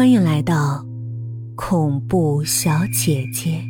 [0.00, 0.82] 欢迎来到
[1.54, 3.62] 恐怖小姐姐。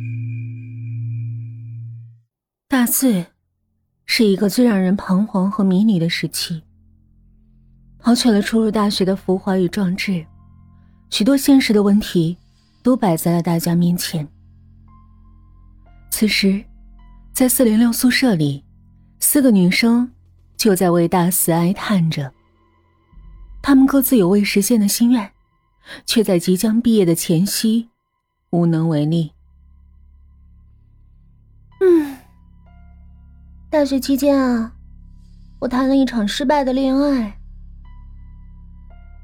[2.69, 3.25] 大四
[4.05, 6.63] 是一个最让人彷徨和迷离的时期，
[7.99, 10.25] 抛却了初入大学的浮华与壮志，
[11.09, 12.37] 许多现实的问题
[12.81, 14.25] 都摆在了大家面前。
[16.11, 16.63] 此时，
[17.33, 18.63] 在四零六宿舍里，
[19.19, 20.09] 四个女生
[20.55, 22.31] 就在为大四哀叹着。
[23.61, 25.29] 她们各自有未实现的心愿。
[26.05, 27.89] 却在即将毕业的前夕，
[28.51, 29.33] 无能为力。
[31.79, 32.17] 嗯，
[33.69, 34.73] 大学期间啊，
[35.59, 37.39] 我谈了一场失败的恋爱。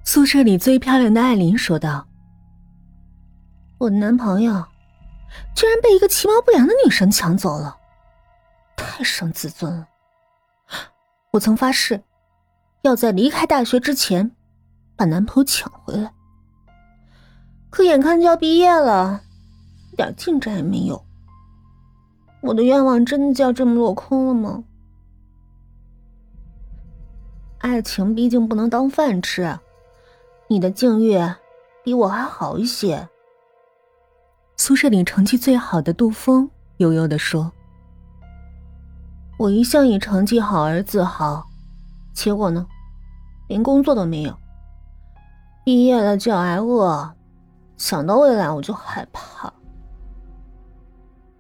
[0.04, 2.08] 宿舍里最漂亮的艾琳说道
[3.78, 4.54] ：“我的男朋友
[5.54, 7.78] 居然被一个其貌不扬的女生抢走了，
[8.76, 9.88] 太伤自尊了。
[11.32, 12.02] 我曾发誓，
[12.82, 14.32] 要在离开大学之前，
[14.96, 16.12] 把男朋友抢回来。”
[17.70, 19.22] 可眼看就要毕业了，
[19.92, 21.04] 一点进展也没有。
[22.42, 24.64] 我的愿望真的就要这么落空了吗？
[27.60, 29.60] 爱情毕竟不能当饭吃，
[30.48, 31.20] 你的境遇
[31.84, 33.10] 比我还好一些。
[34.56, 37.52] 宿舍里成绩最好的杜峰悠悠的说
[39.38, 41.46] ：“我一向以成绩好而自豪，
[42.14, 42.66] 结果呢，
[43.48, 44.36] 连工作都没有。
[45.66, 47.14] 毕业了就要挨饿。”
[47.78, 49.54] 想到未来，我就害怕。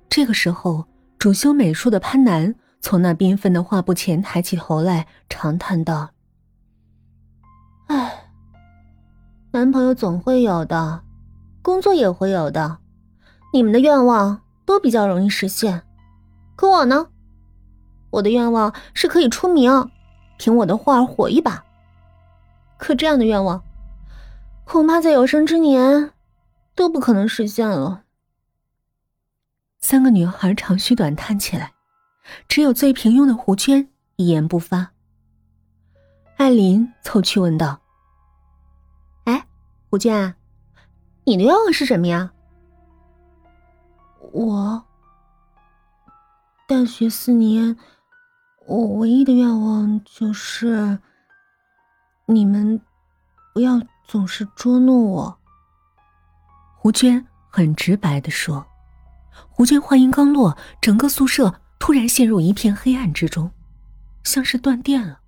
[0.09, 0.85] 这个时候，
[1.17, 6.09] 主修美术的潘楠从那缤纷的画布前抬起头来，长叹道
[7.87, 8.29] ：“唉，
[9.51, 11.01] 男朋友总会有的，
[11.61, 12.77] 工作也会有的，
[13.51, 15.83] 你们的愿望都比较容易实现，
[16.55, 17.07] 可我呢？
[18.11, 19.89] 我的愿望是可以出名，
[20.37, 21.63] 凭我的画火一把。
[22.77, 23.63] 可这样的愿望，
[24.65, 26.11] 恐怕在有生之年。”
[26.77, 28.03] 都不可能实现了。
[29.79, 31.73] 三个女孩长吁短叹起来，
[32.47, 34.91] 只有最平庸的胡娟一言不发。
[36.37, 37.81] 艾琳凑去问道
[39.25, 39.47] ：“哎，
[39.89, 40.35] 胡娟，
[41.25, 42.31] 你的愿望是什么呀？”
[44.31, 44.85] 我
[46.67, 47.75] 大学四年，
[48.67, 50.99] 我唯一的愿望就是
[52.27, 52.79] 你们
[53.55, 55.39] 不要总是捉弄我。
[56.87, 58.65] 胡娟很直白的说
[59.51, 63.51] ：“胡娟话音刚落，整个宿舍突然陷入一片黑暗之中，
[64.23, 65.19] 像是断电了。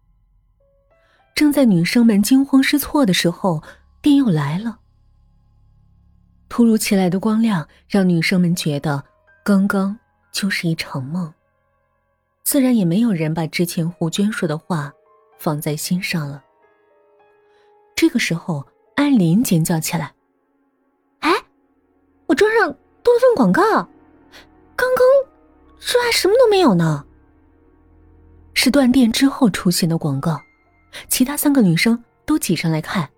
[1.36, 3.62] 正在女生们惊慌失措的时候，
[4.02, 4.80] 电又来了。
[6.48, 9.04] 突如其来的光亮让女生们觉得
[9.44, 10.00] 刚刚
[10.32, 11.34] 就是一场梦，
[12.46, 14.94] 自然也没有人把之前胡娟说的话
[15.38, 16.42] 放在心上了。
[17.98, 18.66] 这个时候，
[18.96, 20.14] 安林尖叫起来。”
[22.30, 23.64] 我桌上多了份广告，
[24.76, 25.04] 刚刚
[25.80, 27.04] 这还什么都没有呢。
[28.54, 30.40] 是断电之后出现的广告，
[31.08, 33.10] 其他三个女生都挤上来看，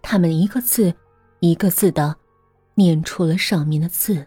[0.00, 0.94] 她们一个字
[1.40, 2.14] 一个字的
[2.74, 4.24] 念出了上面的字：“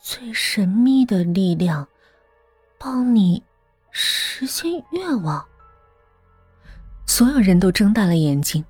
[0.00, 1.88] 最神秘的力量，
[2.78, 3.42] 帮你
[3.90, 5.44] 实现愿望。”
[7.04, 8.64] 所有人都睁大了眼睛，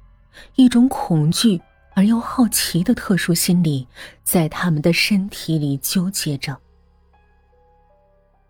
[0.54, 1.60] 一种恐惧。
[1.94, 3.86] 而又好奇的特殊心理，
[4.22, 6.58] 在他们的身体里纠结着。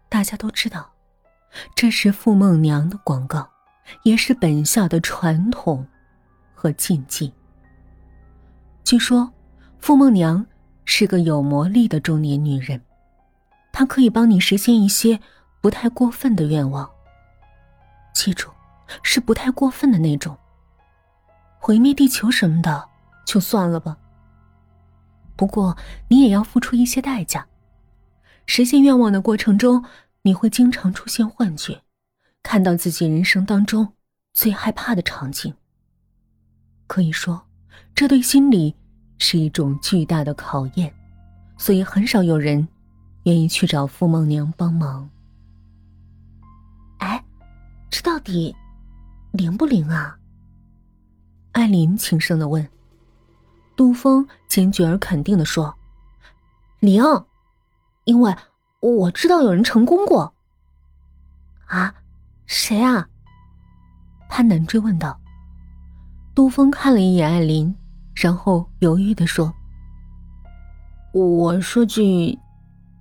[0.08, 0.90] 大家都知道，
[1.74, 3.48] 这是傅梦娘的广告，
[4.02, 5.86] 也是本校的传统
[6.54, 7.32] 和禁忌。
[8.82, 9.30] 据说，
[9.78, 10.44] 傅梦娘
[10.84, 12.80] 是个有魔力的中年女人，
[13.72, 15.20] 她可以帮你实现一些
[15.60, 16.88] 不太过分的愿望。
[18.14, 18.50] 记住，
[19.02, 20.38] 是不太过分的那种，
[21.58, 22.88] 毁灭地球什么的。
[23.24, 23.96] 就算了吧。
[25.36, 25.76] 不过
[26.08, 27.46] 你也要付出一些代价。
[28.46, 29.84] 实现愿望的过程中，
[30.22, 31.82] 你会经常出现幻觉，
[32.42, 33.94] 看到自己人生当中
[34.32, 35.54] 最害怕的场景。
[36.86, 37.46] 可以说，
[37.94, 38.76] 这对心理
[39.18, 40.94] 是一种巨大的考验，
[41.56, 42.68] 所以很少有人
[43.24, 45.08] 愿意去找傅梦娘帮忙。
[46.98, 47.24] 哎，
[47.90, 48.54] 这到底
[49.32, 50.18] 灵不灵啊？
[51.52, 52.68] 艾琳轻声的问。
[53.76, 55.74] 杜峰坚决而肯定的说
[56.80, 57.02] ：“灵，
[58.04, 58.34] 因为
[58.80, 60.32] 我知道有人成功过。”
[61.66, 61.94] 啊，
[62.46, 63.08] 谁啊？
[64.28, 65.18] 潘南追问道。
[66.34, 67.74] 杜峰看了一眼艾琳，
[68.14, 69.52] 然后犹豫的说
[71.12, 72.38] ：“我说句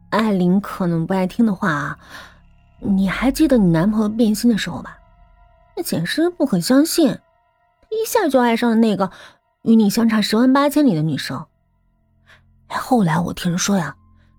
[0.09, 1.99] 艾琳可能不爱听的话啊，
[2.79, 4.97] 你还记得你男朋友变心的时候吧？
[5.75, 7.09] 那简直不可相信，
[7.81, 9.11] 他一下就爱上了那个。”
[9.63, 11.45] 与你相差十万八千里的女生。
[12.67, 13.95] 后来我听人说呀，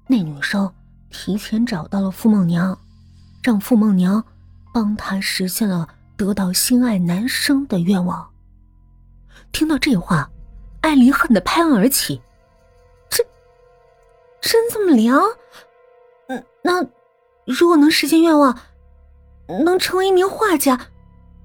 [0.06, 0.70] 那女生
[1.10, 2.78] 提前找到了傅梦娘，
[3.42, 4.22] 让傅梦娘
[4.72, 8.30] 帮她实现了得到心爱男生的愿望。
[9.50, 10.30] 听到这话，
[10.82, 12.20] 艾琳恨得拍案而起
[13.08, 13.24] ：“这
[14.42, 15.14] 真这么灵？
[16.28, 16.84] 嗯，那
[17.46, 18.58] 如果能实现愿望，
[19.64, 20.78] 能成为一名画家，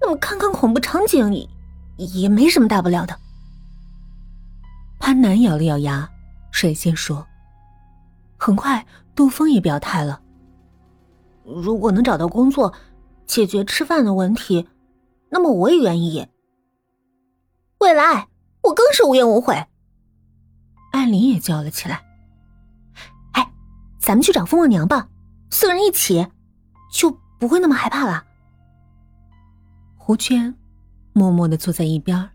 [0.02, 1.34] 那么看看恐怖场景
[1.96, 3.18] 也也没什么大不了的。”
[5.00, 6.08] 潘南咬了咬牙。
[6.52, 7.26] 率先说。
[8.38, 8.86] 很快，
[9.16, 10.22] 杜峰也表态了
[11.44, 12.74] ：“如果能找到工作，
[13.26, 14.68] 解决吃饭的问题，
[15.30, 16.28] 那么我也愿意。
[17.80, 18.28] 未来，
[18.62, 19.56] 我更是无怨无悔。”
[20.92, 22.02] 艾琳也叫了起来
[23.34, 23.52] ：“哎，
[24.00, 25.08] 咱们去找凤凰娘吧，
[25.52, 26.28] 四个人一起，
[26.92, 28.26] 就不会那么害怕了。”
[29.98, 30.56] 胡娟
[31.14, 32.30] 默默的坐在一边，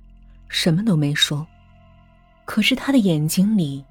[0.48, 1.46] 什么都没说，
[2.44, 3.84] 可是他的眼睛里……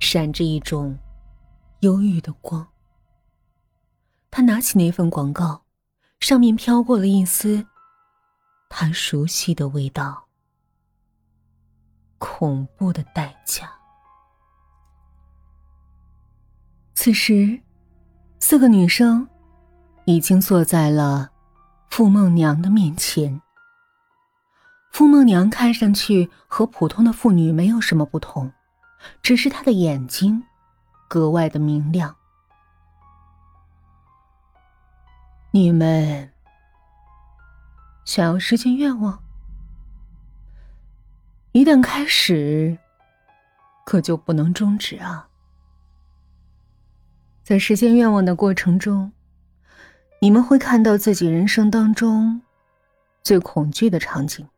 [0.00, 0.96] 闪着一种
[1.80, 2.64] 忧郁的光。
[4.30, 5.64] 他拿起那份广告，
[6.20, 7.66] 上面飘过了一丝
[8.68, 10.28] 他熟悉的味道。
[12.18, 13.68] 恐怖的代价。
[16.94, 17.60] 此时，
[18.38, 19.28] 四个女生
[20.04, 21.30] 已经坐在了
[21.90, 23.42] 傅梦娘的面前。
[24.98, 28.52] 傅梦娘看上去和普通的妇女没有什么不同。
[29.22, 30.42] 只是她的眼睛
[31.06, 32.16] 格外的明亮。
[35.52, 36.32] 你们
[38.04, 39.22] 想要实现愿望，
[41.52, 42.76] 一旦开始，
[43.86, 45.28] 可就不能终止啊！
[47.44, 49.12] 在实现愿望的过程中，
[50.20, 52.42] 你们会看到自己人生当中
[53.22, 54.48] 最恐惧的场景，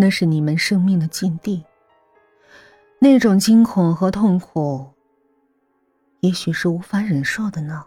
[0.00, 1.62] 那是你们生命的禁地。
[2.98, 4.86] 那种惊恐和痛苦，
[6.20, 7.84] 也许是无法忍受的呢。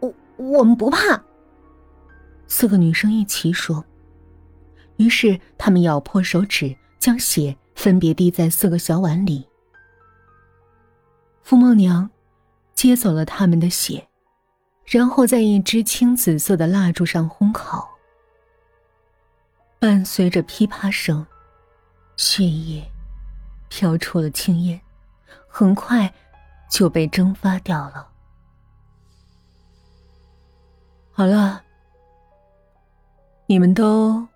[0.00, 1.24] 我我们不怕。
[2.46, 3.82] 四个女生一起说。
[4.96, 9.48] 于是，她们咬破手指，将血分别滴在四个小碗里。
[11.42, 12.10] 傅梦娘
[12.74, 14.06] 接走了他们的血，
[14.84, 17.93] 然后在一支青紫色的蜡烛上烘烤，
[19.84, 21.26] 伴随着噼啪声，
[22.16, 22.90] 血液。
[23.68, 24.80] 飘出了青烟，
[25.46, 26.10] 很快
[26.70, 28.08] 就被蒸发掉了。
[31.12, 31.62] 好了，
[33.44, 34.26] 你们都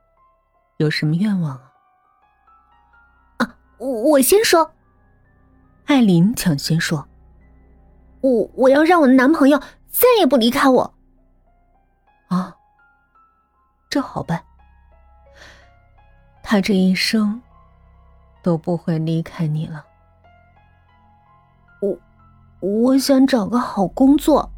[0.77, 1.73] 有什么愿望啊？
[3.39, 4.71] 啊，我先说。
[5.87, 7.09] 艾琳抢先说
[8.21, 9.59] ：“我我要让我的男朋友
[9.89, 10.95] 再也不离开我。”
[12.29, 12.55] 啊，
[13.89, 14.45] 这好办。
[16.51, 17.43] 他这一生。
[18.41, 19.85] 都不会离开你了。
[21.83, 21.99] 我
[22.61, 24.51] 我想找个好工作。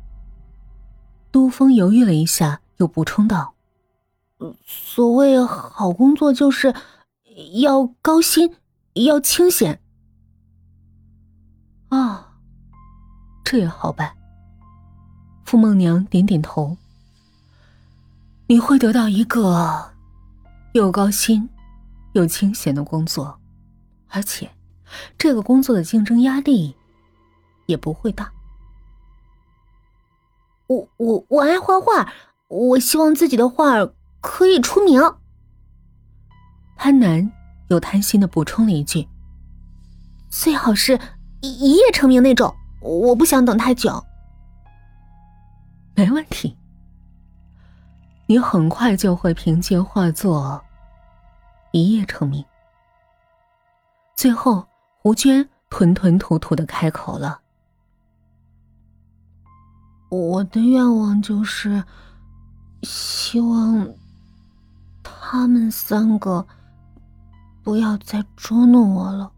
[1.32, 3.54] 杜峰犹豫了一下，又补充道
[4.64, 6.72] ：“所谓好工作，就是
[7.62, 8.54] 要高薪，
[8.92, 9.80] 要清闲。”
[11.90, 12.34] 啊，
[13.42, 14.16] 这也好办。
[15.44, 16.76] 傅梦娘点点头
[18.46, 19.92] ：“你会得到一个
[20.74, 21.48] 又高薪
[22.12, 23.40] 又清闲的工作。”
[24.08, 24.50] 而且，
[25.16, 26.74] 这个工作的竞争压力
[27.66, 28.32] 也不会大。
[30.66, 32.12] 我我我爱画画，
[32.48, 33.86] 我希望自己的画
[34.20, 35.00] 可以出名。
[36.76, 37.30] 潘楠
[37.68, 39.08] 又贪心的补充了一句
[40.30, 40.98] ：“最好是
[41.40, 44.04] 一一夜成名那种，我不想等太久。”
[45.94, 46.56] 没问题，
[48.26, 50.64] 你很快就会凭借画作
[51.72, 52.44] 一夜成名。
[54.14, 54.66] 最后，
[54.98, 57.40] 胡娟吞吞吐吐的开口了
[60.10, 61.82] ：“我的愿望就是，
[62.82, 63.88] 希望
[65.02, 66.46] 他们三个
[67.62, 69.32] 不要再捉弄我了。”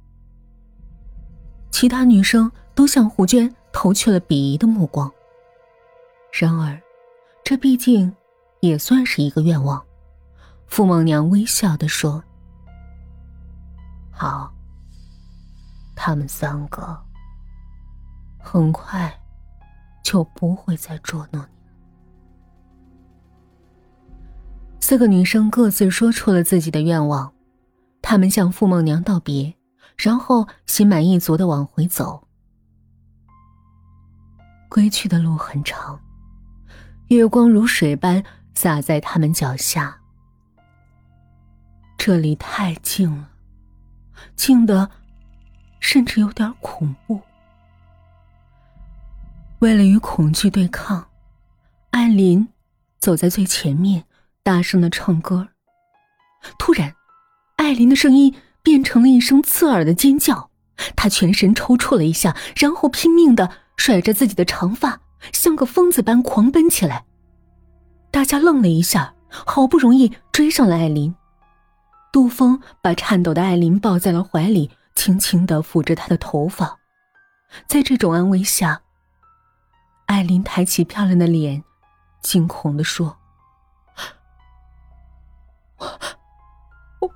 [1.71, 5.11] 其他女生都向胡娟投去了鄙夷的目光。
[6.33, 6.81] 然而，
[7.45, 8.15] 这毕竟
[8.61, 9.85] 也算是一个愿望。
[10.73, 12.25] 傅梦娘微笑的说
[14.11, 14.51] ：“好。”
[15.95, 16.99] 他们三个
[18.39, 19.21] 很快
[20.03, 21.49] 就不会再捉弄你。
[24.81, 27.35] 四个女生各自说出了自己的愿望，
[28.01, 29.55] 她们向傅梦娘道别，
[29.99, 32.27] 然后心满意足的往回走。
[34.71, 36.01] 归去的路很长，
[37.09, 38.25] 月光如水般
[38.55, 39.99] 洒在他们脚下。
[42.05, 43.29] 这里太静了，
[44.35, 44.91] 静的
[45.79, 47.21] 甚至有点恐怖。
[49.61, 51.07] 为了与恐惧对抗，
[51.93, 52.49] 艾琳
[52.99, 54.03] 走在最前面，
[54.43, 55.51] 大声的唱歌。
[56.59, 56.93] 突然，
[57.55, 60.51] 艾琳的声音变成了一声刺耳的尖叫，
[60.97, 65.01] 她全身抽搐了一下，然后拼命的甩着自己的长发，
[65.33, 67.05] 像个疯子般狂奔起来。
[68.11, 71.15] 大家愣了一下，好不容易追上了艾琳。
[72.13, 76.79] 杜峰把颤抖的艾琳抱在了怀里，轻轻的抚着她的头发，
[77.67, 78.83] 在这种安慰下。
[80.07, 81.65] 艾琳抬起漂亮的脸，
[82.21, 83.17] 惊恐的说
[85.79, 86.01] ：“我，
[87.01, 87.11] 我，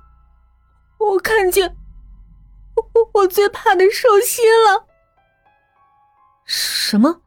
[0.97, 1.77] 我看见
[2.75, 4.87] 我我最怕的兽心了。
[6.43, 7.21] ”“什么？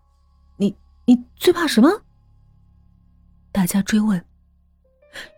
[0.56, 2.02] 你你最怕什么？”
[3.52, 4.24] 大家追问。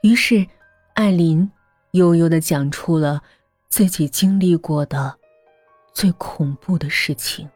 [0.03, 0.47] 于是，
[0.95, 1.51] 艾琳
[1.93, 3.21] 悠悠的讲出了
[3.69, 5.17] 自己经历过的
[5.93, 7.51] 最恐怖的事情。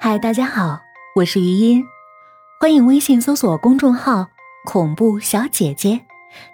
[0.00, 0.80] 嗨，大家好。
[1.16, 1.84] 我是余音，
[2.58, 4.28] 欢迎微信搜索公众号
[4.64, 6.00] “恐怖小姐姐”，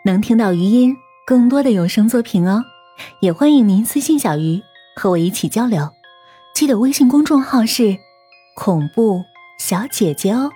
[0.04, 2.64] 能听到余音更多的有声作品哦。
[3.20, 4.60] 也欢迎您私信小鱼
[4.96, 5.88] 和我一起交流，
[6.52, 7.96] 记得微信公众号是
[8.56, 9.22] “恐怖
[9.60, 10.50] 小姐姐”哦。